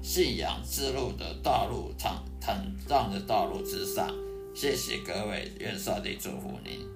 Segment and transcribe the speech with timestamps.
[0.00, 4.08] 信仰之路的道路，坦坦荡的道路之上。
[4.54, 6.86] 谢谢各位，愿上帝祝福您。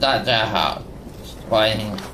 [0.00, 0.82] 大家好，
[1.48, 2.11] 欢迎。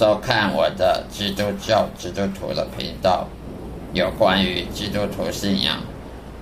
[0.00, 3.28] 收看我的基督教基督徒的频道，
[3.92, 5.76] 有关于基督徒信仰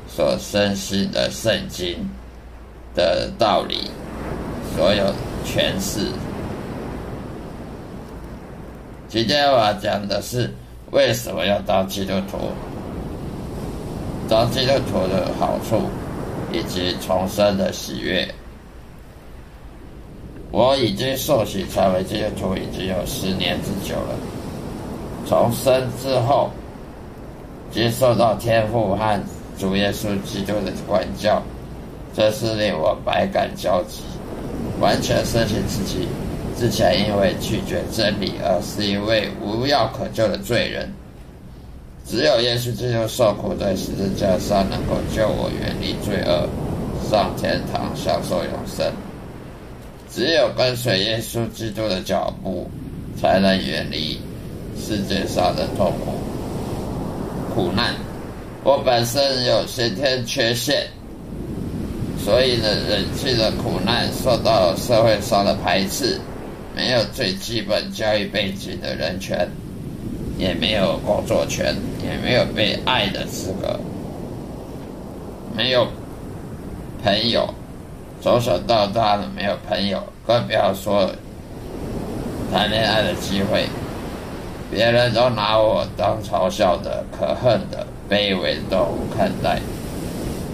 [0.06, 2.08] 所深信的圣经
[2.94, 3.90] 的道理，
[4.76, 5.12] 所有
[5.44, 6.06] 诠释。
[9.08, 10.54] 今天我要讲的是
[10.92, 12.52] 为什么要当基督徒，
[14.28, 15.90] 当基督徒的好处，
[16.52, 18.32] 以及重生的喜悦。
[20.50, 24.14] 我已经受洗成为基督徒已经有十年之久了。
[25.26, 26.50] 从生之后，
[27.70, 29.20] 接受到天父和
[29.58, 31.42] 主耶稣基督的管教，
[32.14, 34.02] 这是令我百感交集，
[34.80, 36.08] 完全深信自己
[36.56, 40.90] 之前因为拒绝真理而是一位无药可救的罪人。
[42.06, 46.48] 只有耶稣基督受苦在十字架上，能够救我远离罪恶，
[47.10, 48.90] 上天堂享受永生。
[50.10, 52.68] 只有跟随耶稣基督的脚步，
[53.20, 54.18] 才能远离
[54.78, 56.12] 世界上的痛苦、
[57.54, 57.94] 苦难。
[58.64, 60.88] 我本身有先天缺陷，
[62.24, 66.18] 所以呢，忍气的苦难，受到社会上的排斥，
[66.74, 69.48] 没有最基本教育背景的人权，
[70.38, 73.78] 也没有工作权，也没有被爱的资格，
[75.56, 75.86] 没有
[77.04, 77.48] 朋友。
[78.20, 81.08] 从小到大的没有朋友，更不要说
[82.52, 83.66] 谈恋爱的机会。
[84.70, 89.58] 别人都拿我当嘲笑的、可恨的、卑微的动物看待。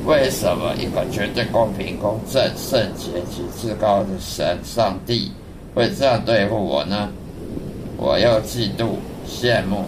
[0.06, 5.32] 为什么一个绝对公平、公正、圣洁及至高的神上帝
[5.74, 7.08] 会这样对付我呢？
[7.96, 8.90] 我又嫉妒、
[9.26, 9.84] 羡慕，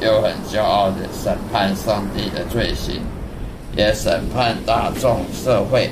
[0.00, 3.02] 又很骄傲的审判上帝的罪行，
[3.76, 5.90] 也审判大众社会。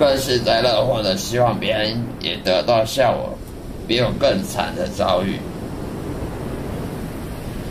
[0.00, 3.36] 更幸灾乐祸的希望别人也得到像我
[3.86, 5.38] 比我更惨的遭遇。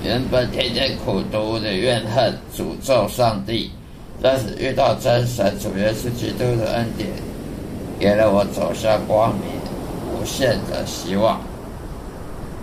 [0.04, 3.72] 原本天天苦读的怨恨、诅咒上帝，
[4.22, 7.10] 但是遇到真神主耶稣基督的恩典，
[8.00, 9.50] 给了我走向光明、
[10.14, 11.42] 无限的希望。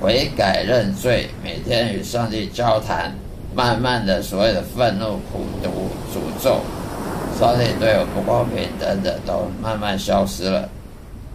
[0.01, 3.13] 悔改认罪，每天与上帝交谈，
[3.53, 6.61] 慢慢的所有的愤怒、苦读、诅咒。
[7.39, 10.67] 上帝对我不公平等等，都慢慢消失了，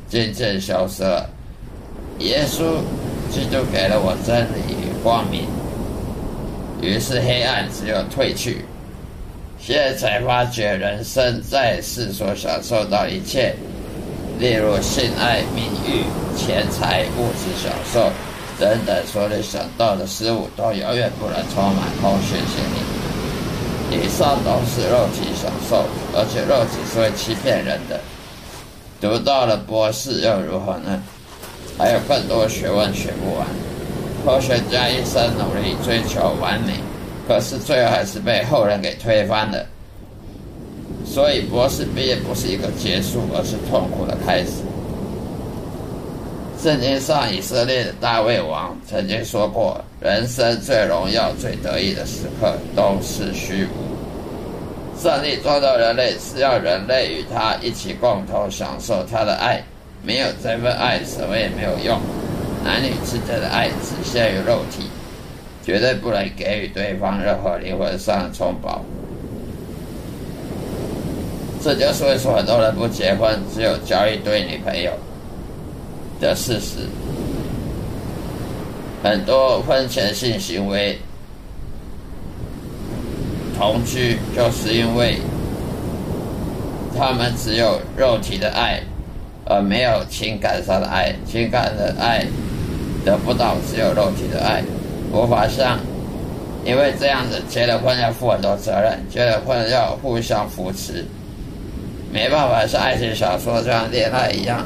[0.09, 1.29] 渐渐消失了。
[2.17, 2.79] 耶稣
[3.29, 5.45] 基督给了我真理与光明，
[6.81, 8.65] 于是黑暗只有退去。
[9.59, 13.53] 现在才发觉，人生在世所享受到一切，
[14.39, 16.03] 例如性爱、名誉、
[16.35, 18.11] 钱财、物质享受
[18.59, 23.00] 等等，所能想到的事物，都永远不能充满空虚心灵。
[23.91, 25.85] 以上都是肉体享受，
[26.15, 27.99] 而且肉体是会欺骗人的。
[29.01, 31.03] 读到了博士又如何呢？
[31.77, 33.45] 还有更多学问学不完。
[34.23, 36.73] 科学家一生努力追求完美，
[37.27, 39.65] 可是最后还是被后人给推翻了。
[41.03, 44.51] 所以博士毕业不是一个结束，而是痛苦的开始。
[46.61, 54.99] 圣经上以色列的大卫王曾经说过：“人生最荣耀、最得意的时刻都是虚无。
[54.99, 59.61] 上帝创造人类是要人类与他一起共同享受他的爱，
[60.03, 62.01] 没有这份爱，什么也没有用。
[62.63, 64.89] 男女之间的爱只限于肉体，
[65.63, 68.83] 绝对不能给予对方任何灵魂上的充饱。
[71.63, 74.91] 这就是为什么很多人不结婚，只有交一堆女朋友。”
[76.19, 76.87] 的事实，
[79.03, 80.99] 很多婚前性行为、
[83.57, 85.17] 同居，就是因为
[86.95, 88.79] 他们只有肉体的爱，
[89.45, 91.15] 而没有情感上的爱。
[91.25, 92.25] 情感的爱
[93.03, 94.63] 得不到，只有肉体的爱，
[95.11, 95.79] 无法像，
[96.63, 101.03] 因为这样子结了婚要负很多责任，结了婚要互相扶持，
[102.13, 104.63] 没办法像爱情小说这样恋爱一样。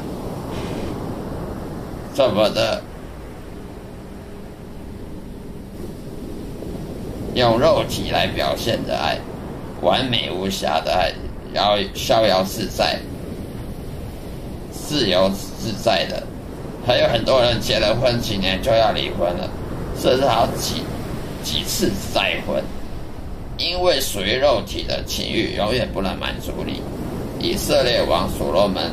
[2.14, 2.82] 这么的
[7.36, 9.18] 用肉体来表现的爱，
[9.82, 11.12] 完美无瑕的爱，
[11.52, 12.98] 然后逍遥自在、
[14.72, 16.22] 自由自在的，
[16.86, 19.50] 还有很多人结了婚几年就要离婚了，
[20.00, 20.82] 甚至好几
[21.44, 22.64] 几次再婚，
[23.58, 26.80] 因为属于肉体的情欲永远不能满足你。
[27.38, 28.90] 以色列王所罗门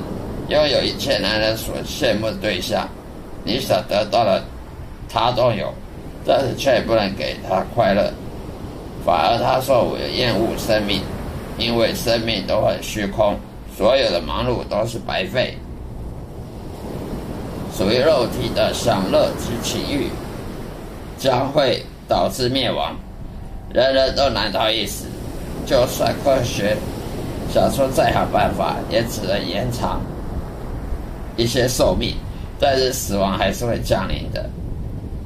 [0.49, 2.85] 拥有一切男人所羡慕的对象。
[3.45, 4.43] 你所得到的，
[5.09, 5.73] 他都有，
[6.25, 8.09] 但是却不能给他快乐，
[9.05, 11.01] 反而他说我厌恶生命，
[11.57, 13.37] 因为生命都很虚空，
[13.77, 15.57] 所有的忙碌都是白费。
[17.75, 20.07] 属于肉体的享乐及情欲，
[21.17, 22.95] 将会导致灭亡，
[23.73, 25.05] 人人都难逃一死。
[25.65, 26.77] 就算科学
[27.51, 30.01] 想出再好办法，也只能延长
[31.35, 32.15] 一些寿命。
[32.59, 34.49] 但是死亡还是会降临的，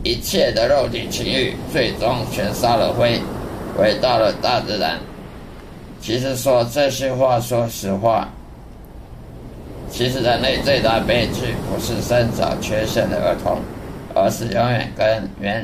[0.03, 3.21] 一切的肉体情欲最终全烧了灰，
[3.77, 4.97] 回到了大自然。
[6.01, 8.27] 其实说这些话，说实话，
[9.91, 13.59] 其实人类最大悲剧不是生长缺陷的儿童，
[14.15, 15.63] 而是永远跟原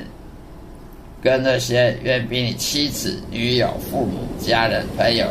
[1.22, 5.26] 跟那些远比你妻子、女友、父母、家人、朋友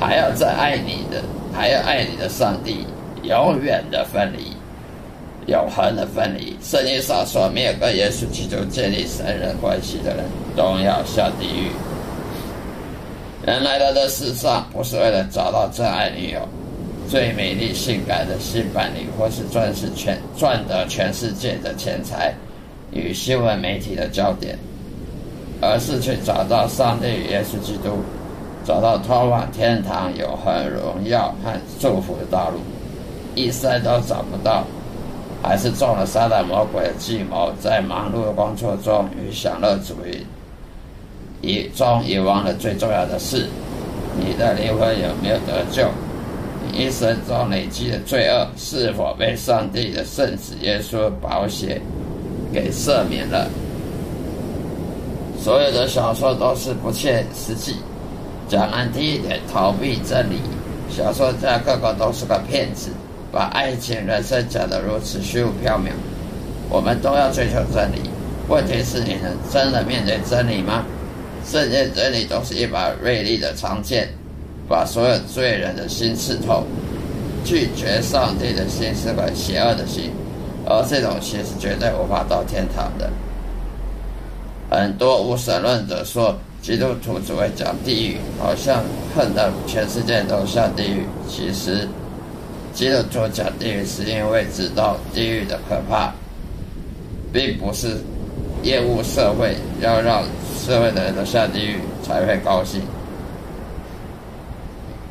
[0.00, 1.22] 还要再爱你的，
[1.52, 2.86] 还要爱你的上帝，
[3.22, 4.52] 永远的分离。
[5.46, 6.56] 永恒的分离。
[6.60, 10.24] 圣经上说，没有跟耶稣基督建立神人关系的人，
[10.56, 11.70] 都要下地狱。
[13.46, 16.40] 人来到这世上，不是为了找到真爱女友、
[17.08, 22.34] 最美丽性感的新伴侣，或是赚是全赚得全世界的钱财
[22.90, 24.58] 与新闻媒体的焦点，
[25.62, 28.02] 而是去找到上帝与耶稣基督，
[28.64, 32.58] 找到通往天堂永恒荣耀和祝福的道路。
[33.36, 34.64] 一生都找不到。
[35.40, 40.26] 还是中了撒旦魔鬼的计谋，在忙碌的工作中与享乐主义
[41.46, 43.46] 遗中遗忘了最重要的事：
[44.18, 45.88] 你的灵魂有没有得救？
[46.68, 51.80] 你一生中累积的罪恶是否被上帝的圣子耶稣保险
[52.52, 53.46] 给赦免了？
[55.40, 57.76] 所有的小说都是不切实际，
[58.48, 60.40] 讲难听一点，逃避真理。
[60.90, 62.90] 小说家个个都是个骗子。
[63.32, 65.90] 把爱情、人生讲得如此虚无缥缈，
[66.70, 68.08] 我们都要追求真理。
[68.48, 70.84] 问题是你能真的面对真理吗？
[71.48, 74.08] 圣经真理都是一把锐利的长剑，
[74.68, 76.64] 把所有罪人的心刺透。
[77.44, 80.10] 拒绝上帝的心是个邪恶的心，
[80.66, 83.08] 而这种心是绝对无法到天堂的。
[84.68, 88.82] 很多无神论者说，基督徒只会讲地狱，好像
[89.14, 91.06] 恨得全世界都下地狱。
[91.28, 91.88] 其实。
[92.74, 96.12] 基督徒讲地狱，是因为知道地狱的可怕，
[97.32, 97.96] 并不是
[98.64, 100.24] 厌恶社会，要让
[100.66, 102.82] 社会的人都下地狱才会高兴。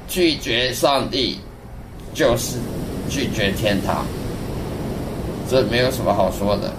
[0.05, 1.39] 拒绝上帝，
[2.13, 2.57] 就是
[3.09, 4.05] 拒绝天堂，
[5.49, 6.73] 这没有什么好说的。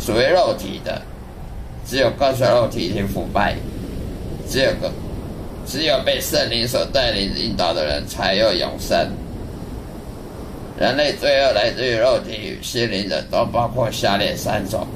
[0.00, 1.02] 属于肉体的，
[1.86, 3.54] 只有跟随肉体已经腐败，
[4.48, 4.90] 只有个，
[5.66, 8.96] 只有被圣灵所带领引导的人才有永生。
[10.78, 14.86] 人类罪恶来自于肉体与心灵的，都包括下列三种：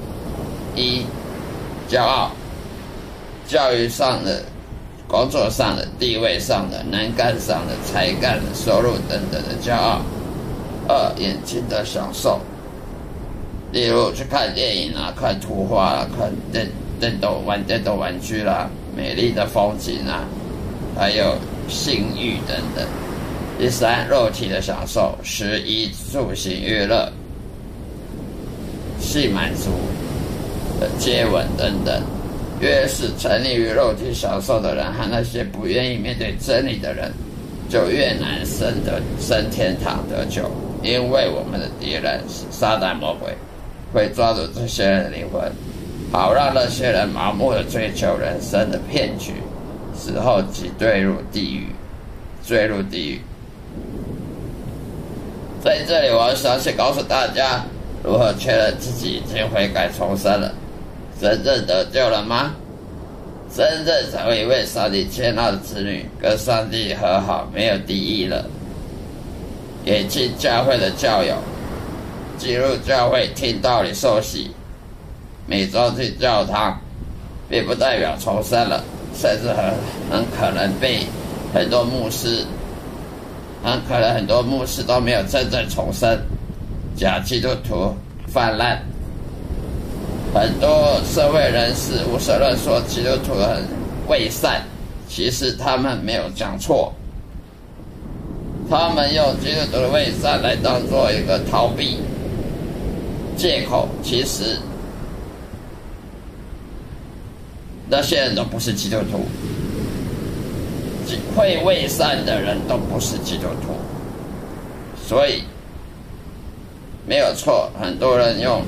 [0.75, 1.05] 一、
[1.89, 2.33] 骄傲，
[3.49, 4.43] 教育上的、
[5.09, 10.03] 工作上的、地位上的、能干上的、才干的、收入等等的骄傲；
[10.87, 12.39] 二、眼睛的享受，
[13.73, 20.29] 例如去看电影啊、看图画啊、看电电动玩电动玩具啦、美丽的风景啊，
[20.95, 21.35] 还有
[21.69, 22.87] 性欲等等。
[23.59, 27.11] 第三，肉体的享受，食衣住行娱乐、
[29.01, 29.71] 性满足、
[30.99, 32.03] 接吻等等。
[32.61, 37.13] 越是沉溺于肉体享受的人，和那些不愿意面对真理的人，
[37.69, 40.43] 就越难升得升天堂得救。
[40.83, 43.33] 因为我们的敌人是撒旦魔鬼
[43.93, 45.43] 会抓住这些人的灵魂，
[46.13, 49.33] 好让那些人盲目的追求人生的骗局，
[49.95, 51.67] 死后即坠入地狱，
[52.45, 53.21] 坠入地狱。
[55.63, 57.65] 在这里，我要详细告诉大家
[58.05, 60.53] 如何确认自己已经悔改重生了。
[61.21, 62.55] 真正得救了吗？
[63.55, 68.45] 真正成为一位上帝接纳的子女，跟上帝和好，没有敌意了。
[69.85, 71.35] 也进教会的教友，
[72.37, 74.51] 进入教会听道理受洗，
[75.47, 76.79] 每周去教堂，
[77.49, 78.85] 并不代表重生了，
[79.15, 79.75] 甚至很
[80.11, 81.01] 很可能被
[81.55, 82.45] 很多牧师，
[83.65, 86.19] 很可能很多牧师都没有真正重生，
[86.95, 87.97] 假基督徒
[88.27, 88.79] 泛滥。
[90.35, 93.65] 很多社会人士无神论说基督徒很
[94.09, 94.61] 伪善，
[95.09, 96.93] 其实他们没有讲错。
[98.69, 101.99] 他们用基督徒的伪善来当做一个逃避
[103.37, 104.59] 借口，其实
[107.89, 109.27] 那些人都不是基督徒，
[111.35, 113.75] 会伪善的人都不是基督徒，
[115.03, 115.43] 所以
[117.07, 117.71] 没有错。
[117.81, 118.63] 很多人用。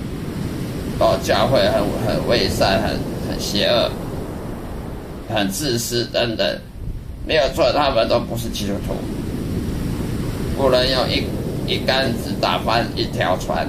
[1.01, 2.91] 哦，教会很很伪善，很
[3.27, 3.91] 很邪恶，
[5.35, 6.59] 很自私等等，
[7.27, 8.95] 没有错，他们都不是基督徒。
[10.59, 11.25] 不能用一
[11.67, 13.67] 一竿子打翻一条船。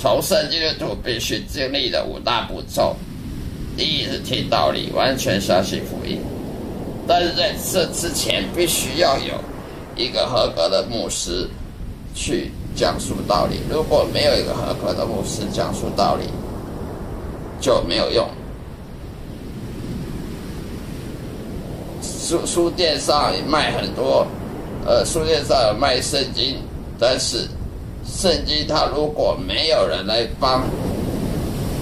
[0.00, 2.96] 重生基督徒必须经历的五大步骤：
[3.76, 6.18] 第一是听道理，完全相信福音；
[7.06, 9.34] 但是在这之前，必须要有
[9.94, 11.48] 一个合格的牧师
[12.16, 12.50] 去。
[12.74, 16.24] 讲述道理，如果没有一个合格的牧师讲述道理，
[17.60, 18.28] 就没有用。
[22.02, 24.26] 书书店上也卖很多，
[24.84, 26.56] 呃，书店上有卖圣经，
[26.98, 27.46] 但是
[28.06, 30.64] 圣经它如果没有人来帮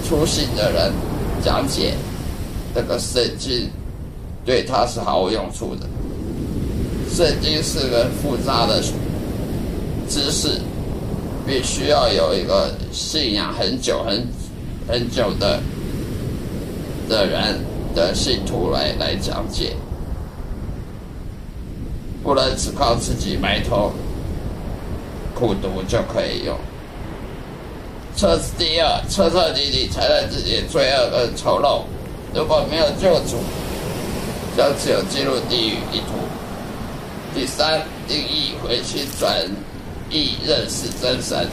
[0.07, 0.91] 初信的人
[1.43, 1.93] 讲解
[2.75, 3.69] 这个圣经，
[4.45, 5.87] 对他是毫无用处的。
[7.09, 8.81] 圣经是个复杂的
[10.09, 10.59] 知识。
[11.45, 14.25] 必须要有一个信仰很久、很
[14.87, 15.61] 很久的
[17.09, 17.59] 的人
[17.93, 19.75] 的信徒来来讲解，
[22.23, 23.91] 不能只靠自己埋头
[25.35, 26.57] 苦读就可以用。
[28.15, 31.81] 彻第二，彻彻底底承认自己罪恶跟丑陋，
[32.33, 33.37] 如果没有救主，
[34.55, 36.13] 将只有进入地狱一途。
[37.35, 39.35] 第三，定义回去转。
[40.13, 41.49] 亦认识真神，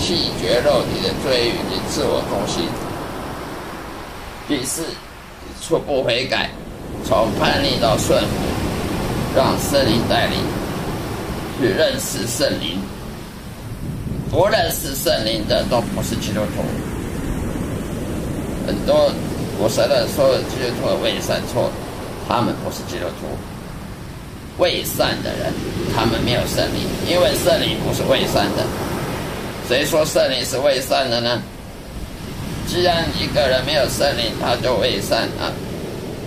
[0.00, 2.64] 弃绝肉体的罪欲及自我中心。
[4.48, 4.82] 第四，
[5.62, 6.50] 初步悔改，
[7.04, 8.26] 从叛逆到顺服，
[9.36, 10.40] 让圣灵带领，
[11.60, 12.80] 去认识圣灵。
[14.28, 16.64] 不认识圣灵的都不是基督徒。
[18.66, 19.08] 很多
[19.60, 21.70] 我承认说基督徒伪善错，
[22.26, 23.53] 他们不是基督徒。
[24.58, 25.52] 未善的人，
[25.94, 28.64] 他们没有圣灵，因为圣灵不是未善的。
[29.68, 31.42] 谁说圣灵是未善的呢？
[32.68, 35.52] 既然一个人没有圣灵，他就未善啊，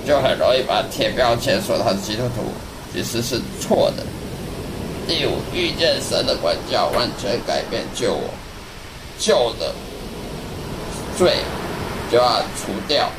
[0.06, 2.52] 就很容易把贴标签说他是基督徒，
[2.94, 4.04] 其实是错的。
[5.08, 8.30] 第五，遇见神的管教，完全改变救我，
[9.18, 9.74] 旧的
[11.18, 11.38] 罪
[12.12, 13.10] 就要除掉，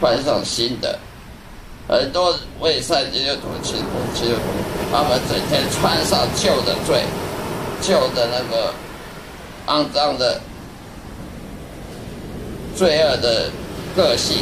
[0.00, 0.98] 换上新的。
[1.88, 4.42] 很多伪善基督徒、基督基督徒，
[4.92, 7.02] 他们整天穿上旧的罪、
[7.80, 8.74] 旧的那个
[9.66, 10.38] 肮脏的、
[12.76, 13.50] 罪恶的
[13.96, 14.36] 个性，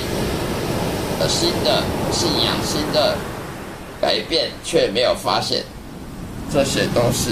[1.29, 3.17] 新的信仰、新的
[4.01, 5.63] 改变，却没有发现，
[6.53, 7.31] 这些都是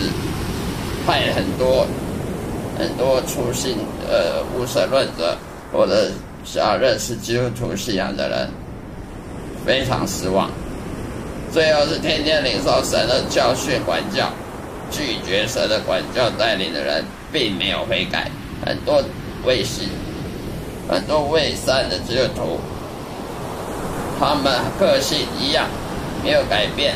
[1.04, 1.88] 害很多
[2.78, 3.78] 很多初心
[4.09, 5.37] 呃无神论者
[5.73, 6.12] 或者
[6.44, 8.49] 想认识基督徒信仰的人。
[9.64, 10.50] 非常失望。
[11.52, 14.28] 最后是天天领受神的教训管教，
[14.90, 18.30] 拒绝神的管教带领的人，并没有悔改。
[18.66, 19.02] 很多
[19.44, 19.88] 伪信、
[20.88, 22.59] 很多未善的基督徒，
[24.18, 25.66] 他们个性一样，
[26.23, 26.94] 没有改变，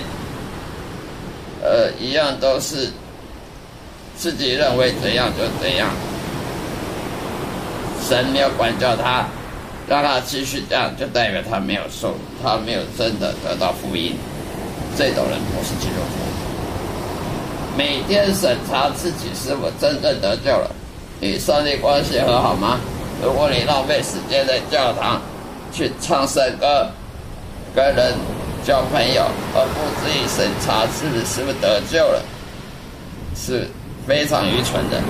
[1.63, 2.91] 呃，一样都是
[4.17, 5.91] 自己认为怎样就怎样。
[8.09, 9.27] 神没有管教他，
[9.89, 14.15] 让他继续这样，就代表他没有受，他没有真的得到福音。
[14.97, 16.19] 这种人不是基督徒。
[17.77, 20.71] 每天审查自己是否真正得救了，
[21.21, 22.79] 与上帝关系和好吗？
[23.23, 25.21] 如果你浪费时间在教堂
[25.73, 26.87] 去唱圣歌、
[27.75, 28.15] 跟人
[28.65, 32.23] 交朋友，而不自己审查自己是不是得救了，
[33.35, 33.67] 是
[34.07, 35.01] 非常愚蠢的。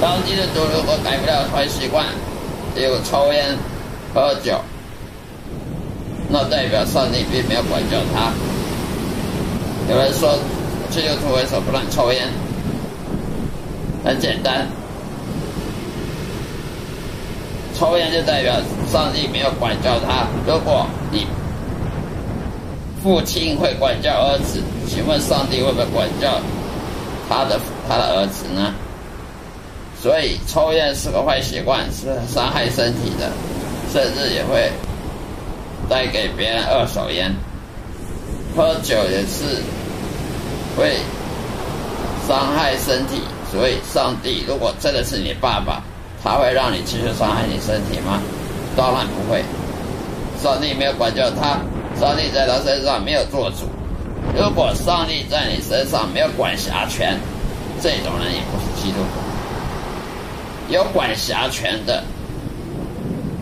[0.00, 2.06] 当基督徒如果改不了坏习惯，
[2.74, 3.56] 例如抽烟、
[4.14, 4.60] 喝酒，
[6.28, 8.32] 那代表上帝并没有管教他。
[9.88, 10.38] 有人说，
[10.90, 12.28] 基督徒为什么不能抽烟？
[14.04, 14.66] 很简单，
[17.74, 18.54] 抽烟就代表
[18.90, 20.26] 上帝没有管教他。
[20.46, 21.26] 如果你
[23.02, 26.40] 父亲会管教儿子，请问上帝会不会管教
[27.28, 28.72] 他的他的儿子呢？
[30.02, 33.30] 所以，抽烟是个坏习惯，是伤害身体的，
[33.92, 34.72] 甚至也会
[35.88, 37.34] 带给别人二手烟。
[38.56, 39.62] 喝酒也是
[40.76, 40.96] 会
[42.26, 43.20] 伤害身体，
[43.52, 45.82] 所以上帝如果真的是你爸爸，
[46.24, 48.20] 他会让你继续伤害你身体吗？
[48.76, 49.44] 当然不会。
[50.42, 51.60] 上帝没有管教他，
[52.00, 53.68] 上帝在他身上没有做主。
[54.34, 57.20] 如果上帝在你身上没有管辖权，
[57.82, 59.29] 这种人也不是基督徒。
[60.70, 62.04] 有管辖权的，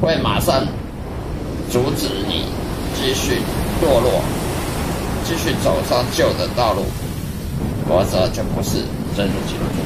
[0.01, 0.65] 会马上
[1.71, 2.47] 阻止你
[2.97, 3.43] 继续
[3.83, 4.23] 堕落，
[5.27, 6.85] 继续走上旧的道路，
[7.87, 8.79] 否则就不是
[9.15, 9.83] 真主基督徒。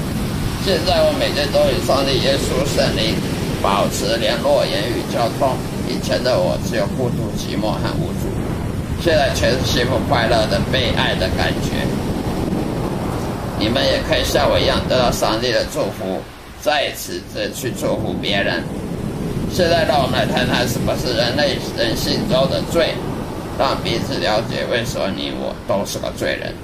[0.64, 3.16] 现在我每天都与上帝、耶稣、圣灵
[3.60, 5.56] 保持联络、言语交通。
[5.88, 8.30] 以前的我只有孤独、寂寞和无助，
[9.02, 11.74] 现在全是幸福、快乐的被爱的感觉。
[13.58, 16.22] 你们也可以像我一样得到上帝的祝福。
[16.62, 18.62] 在此的去祝福别人。
[19.52, 22.94] 现在让我们来谈谈什么是人类人性中的罪，
[23.58, 26.54] 让彼此了解为什么你我都是个罪人。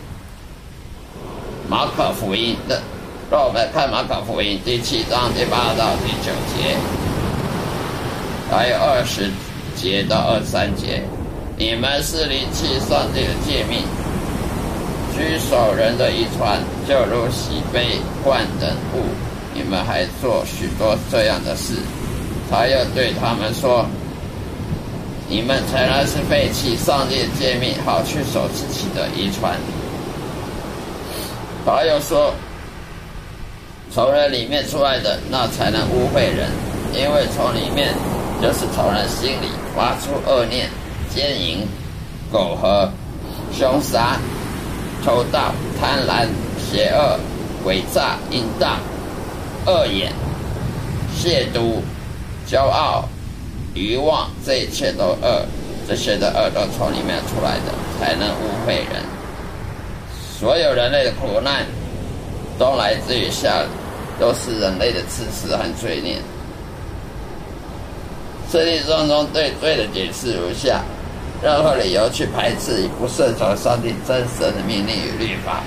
[1.68, 2.80] 马可福音的，
[3.30, 6.76] 让我们看马可福音第七章第八到第九节，
[8.50, 9.28] 还有二十
[9.76, 11.02] 节到二十三节。
[11.58, 13.82] 你们是离弃上帝的诫命，
[15.12, 19.02] 居守人的遗传，就如洗杯灌等物。
[19.58, 21.74] 你们还做许多这样的事，
[22.48, 23.84] 他又对他们说
[25.28, 29.58] ：“你们才然是废弃上帝的诫命，好去守自己的遗传。”
[31.66, 32.32] 他又说
[33.92, 36.48] ：“从人里面出来的，那才能污秽人，
[36.94, 37.92] 因为从里面
[38.40, 40.70] 就是从人心里发出恶念、
[41.12, 41.66] 奸淫、
[42.30, 42.88] 苟合、
[43.52, 44.16] 凶杀、
[45.04, 46.28] 偷盗、贪婪、
[46.70, 47.18] 邪恶、
[47.66, 48.78] 诡诈、淫荡。”
[49.68, 50.11] 恶言、
[51.14, 51.83] 亵渎、
[52.50, 53.07] 骄傲、
[53.74, 55.44] 欲望，这一切都恶，
[55.87, 59.04] 这些的恶都从里面出来的，才能污秽人。
[60.40, 61.66] 所有人类的苦难，
[62.59, 63.62] 都来自于下，
[64.18, 66.16] 都是人类的自私和罪孽。
[68.50, 70.83] 圣经中对罪的解释如下：
[71.42, 75.62] 任何理由去排斥不顺从上帝真实的命令与律法。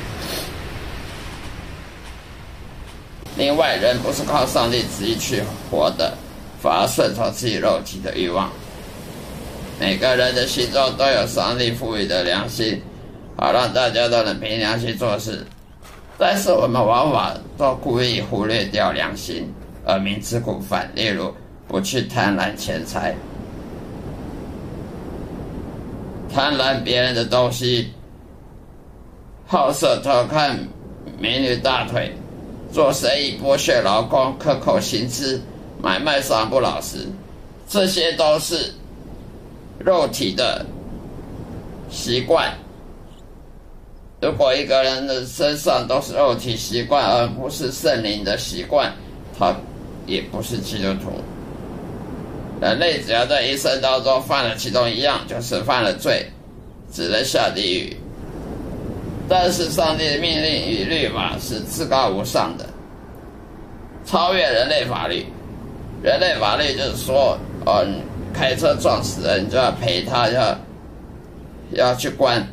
[3.42, 6.14] 另外，人不是靠上帝旨意去活的，
[6.62, 8.52] 反而顺从自己肉体的欲望。
[9.80, 12.80] 每个人的心中都有上帝赋予的良心，
[13.36, 15.44] 好让大家都能凭良心做事。
[16.20, 19.52] 但是我们往往都故意忽略掉良心，
[19.88, 20.88] 而明知故犯。
[20.94, 21.34] 例如，
[21.68, 23.16] 不去贪婪钱财，
[26.32, 27.92] 贪婪别人的东西，
[29.48, 30.60] 好色偷看
[31.18, 32.16] 美女大腿。
[32.72, 35.42] 做生意剥削劳工，克扣薪资，
[35.82, 37.00] 买卖商不老实，
[37.68, 38.74] 这些都是
[39.80, 40.66] 肉体的
[41.90, 42.54] 习惯。
[44.22, 48.94] 如果一个人的身上都是肉体习惯，而不是圣灵的习惯，
[49.38, 49.56] 他
[50.06, 51.12] 也不是基督徒。
[52.62, 56.26] 人类只要在一生当中犯了其中一样，就是犯了罪，
[56.94, 57.98] 只能下地狱。
[59.34, 62.66] 但是上帝的命令与律法是至高无上的，
[64.06, 65.26] 超越人类法律。
[66.04, 67.88] 人类法律就是说，哦，
[68.34, 70.60] 开车撞死人就要赔他，要
[71.72, 72.46] 要去关。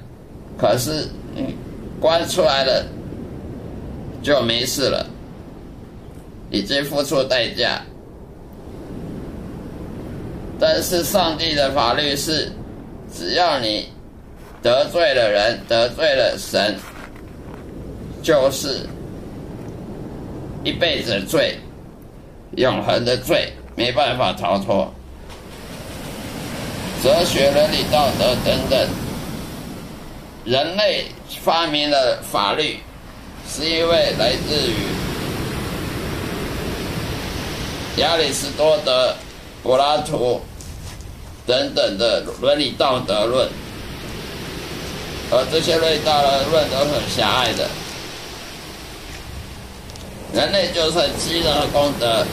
[0.57, 1.57] 可是你
[1.99, 2.87] 关出来了
[4.23, 5.05] 就没事了，
[6.53, 7.83] 已经付出代价。
[10.61, 12.53] 但是上帝的法律是，
[13.13, 13.89] 只要你。
[14.63, 16.77] 得罪了人，得罪了神，
[18.23, 18.87] 就是
[20.65, 21.59] 一辈子的罪，
[22.57, 24.93] 永恒的罪，没办法逃脱。
[27.03, 28.89] 哲学、伦理、道德等等，
[30.45, 31.05] 人类
[31.45, 32.81] 发明的法律，
[33.49, 34.75] 是因为来自于
[38.01, 39.15] 亚里士多德、
[39.63, 40.41] 柏拉图
[41.47, 43.49] 等等的伦理道德论，
[45.31, 47.69] 而这些伦理道德论都很狭隘的。
[50.33, 52.27] 人类就算积了功德，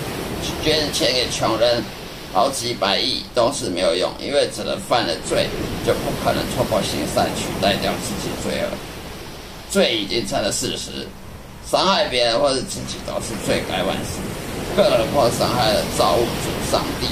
[0.64, 1.84] 捐钱给穷人。
[2.34, 5.48] 好几百亿都是没有用，因为只能犯了罪，
[5.88, 8.68] 就不可能透过行善取代掉自己罪恶。
[9.72, 11.08] 罪已经成了事实，
[11.66, 14.20] 伤害别人或者自己都是罪该万死，
[14.76, 17.08] 更何况伤害了造物主上帝。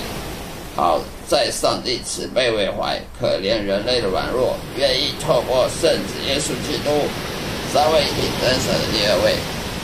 [0.76, 1.00] 好
[1.34, 6.92] 在上帝慈悲为怀，可怜人类的软弱，愿意透过圣子耶稣基督，
[7.74, 9.34] 三位一体真神的第二位，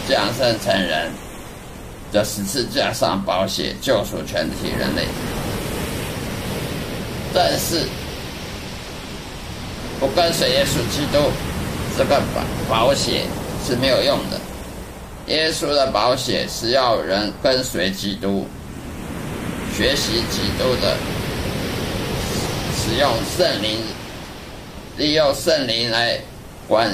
[0.08, 1.12] 降生成人。
[2.14, 5.08] 这十次加上保险救赎全体人类，
[7.34, 7.82] 但是
[10.00, 11.32] 不跟随耶稣基督，
[11.98, 12.22] 这个
[12.70, 13.26] 保保险
[13.66, 14.40] 是没有用的。
[15.34, 18.48] 耶稣的保险是要人跟随基督，
[19.76, 20.96] 学习基督的，
[22.82, 23.78] 使用圣灵，
[24.98, 26.18] 利用圣灵来
[26.68, 26.90] 管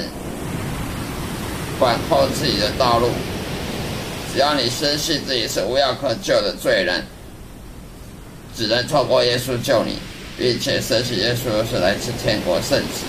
[1.78, 3.08] 管控自己的道路。
[4.32, 7.02] 只要你深信自己是无药可救的罪人，
[8.54, 9.98] 只能透过耶稣救你，
[10.36, 13.04] 并且深信耶稣是来自天国圣子，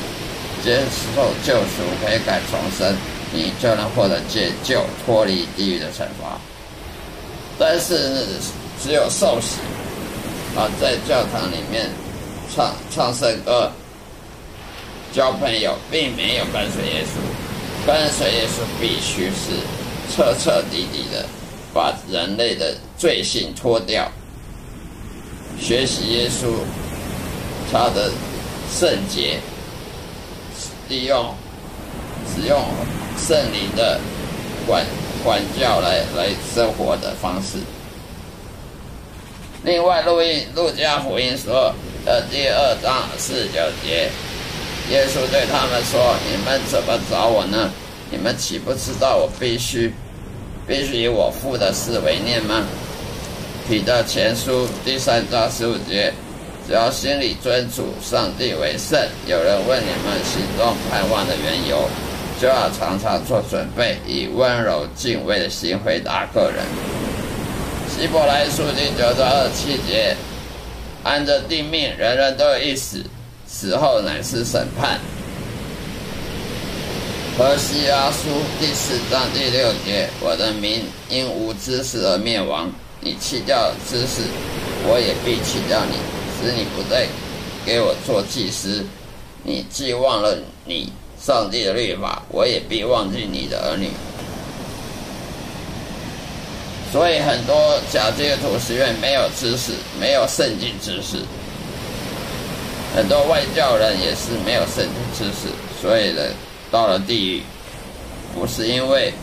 [0.63, 0.79] 接
[1.15, 2.95] 受救赎、悔改、重生，
[3.33, 6.39] 你就能获得解救、脱离地狱的惩罚。
[7.59, 8.23] 但是
[8.81, 9.57] 只有受洗
[10.55, 11.89] 啊，在教堂里面
[12.57, 13.71] 唱唱圣歌、
[15.13, 17.85] 交朋友，并没有跟随耶稣。
[17.85, 19.61] 跟随耶稣必须是。
[20.09, 21.25] 彻彻底底的
[21.73, 24.09] 把人类的罪性脱掉，
[25.59, 26.45] 学习耶稣
[27.69, 28.09] 他的
[28.71, 29.39] 圣洁，
[30.87, 31.35] 利用
[32.33, 32.57] 使用
[33.17, 33.99] 圣灵的
[34.65, 34.85] 管
[35.25, 37.57] 管教来来生活的方式。
[39.65, 41.73] 另外，录音路加福音说，
[42.07, 44.09] 呃，第二章四十九节，
[44.89, 47.69] 耶稣对他们说：“你们怎么找我呢？”
[48.09, 49.93] 你们岂不知道我必须
[50.65, 52.63] 必须以我父的事为念吗？
[53.67, 56.13] 彼得前书第三章十五节，
[56.65, 58.97] 只要心里尊主上帝为圣。
[59.25, 61.89] 有人问你们心中盼望的缘由，
[62.41, 66.63] 就要常常做准备，以温柔敬畏的心回答个人。
[67.89, 70.15] 希伯来书第九章二十七节，
[71.07, 73.01] 按着定命，人人都有一死，
[73.47, 74.99] 死后乃是审判。
[77.37, 78.27] 何西阿书
[78.59, 82.69] 第四章第六节：我的民因无知识而灭亡。
[82.99, 84.21] 你弃掉知识，
[84.83, 85.95] 我也必弃掉你，
[86.41, 87.07] 使你不再
[87.65, 88.85] 给我做祭司。
[89.43, 93.87] 你既忘了你上帝的律法，我也必忘记你的儿女。
[96.97, 101.19] 所以很多假基督徒是因为没有知识，没有圣经知识。
[102.95, 105.47] 很多外教人也是没有圣经知识，
[105.79, 106.23] 所以呢。
[106.71, 107.43] 到了地狱，
[108.33, 109.13] 不是因为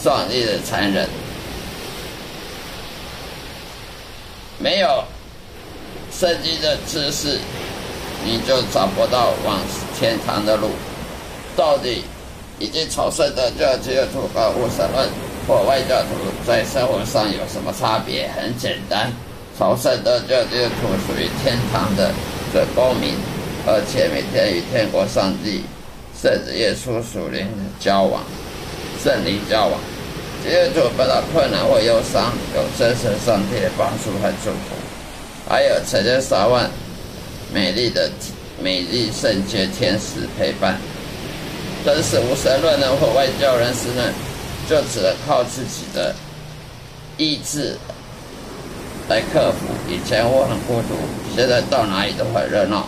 [0.00, 1.06] 上帝的残忍，
[4.58, 5.04] 没有
[6.12, 7.40] 圣经的知识，
[8.24, 9.58] 你就找不到往
[9.98, 10.70] 天堂的路。
[11.56, 12.04] 到底
[12.60, 15.08] 已经朝圣的教基督徒和无神论
[15.48, 16.08] 或外教徒
[16.46, 18.28] 在生活上有什么差别？
[18.36, 19.10] 很简单，
[19.58, 22.12] 朝圣的教基督徒属于天堂的
[22.52, 23.14] 的公民，
[23.66, 25.64] 而且每天与天国上帝。
[26.20, 27.46] 圣子耶稣属灵
[27.78, 28.24] 交往，
[29.02, 29.80] 圣灵交往，
[30.42, 34.74] 基督徒碰到困难或忧伤，有真神上帝的帮助和祝福，
[35.48, 36.68] 还有成千上万
[37.54, 38.10] 美丽的
[38.60, 40.76] 美丽圣洁天使陪伴。
[41.86, 44.02] 真是无神论人或外教人士呢，
[44.68, 46.14] 就只能靠自己的
[47.16, 47.76] 意志
[49.08, 49.66] 来克服。
[49.88, 50.94] 以前我很孤独，
[51.34, 52.86] 现在到哪里都很热闹。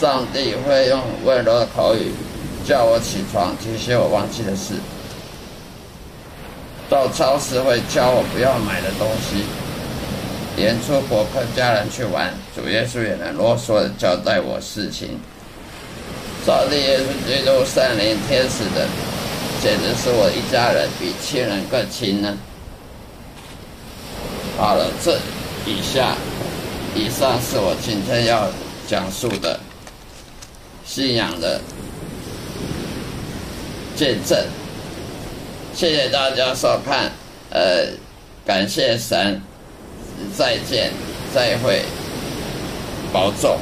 [0.00, 2.12] 上帝会用温柔的口语。
[2.66, 4.74] 叫我起床，提醒我忘记的事。
[6.90, 9.44] 到超市会教我不要买的东西，
[10.56, 15.20] 连出国跟家人去玩，主耶稣也能啰嗦的交代我事情。
[16.44, 18.88] 上帝耶稣基督善灵天使的，
[19.62, 22.36] 简直是我一家人，比亲人更亲呢。
[24.56, 25.18] 好了，这
[25.66, 26.16] 以下
[26.94, 28.48] 以上是我今天要
[28.88, 29.58] 讲述的
[30.84, 31.60] 信仰的。
[33.96, 34.38] 见证，
[35.74, 37.10] 谢谢大家收看，
[37.48, 37.86] 呃，
[38.44, 39.40] 感谢神
[40.36, 40.92] 再见，
[41.34, 41.82] 再会，
[43.10, 43.58] 保重。